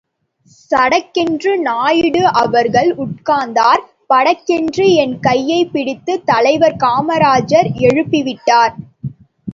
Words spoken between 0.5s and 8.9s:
சடக்கென்று நாயுடு அவர்கள் உட்கார்ந்தார், படக் கென்று என் கையைப்பிடித்து தலைவர் காமராஜ் எழுப்பிவிட்டார்.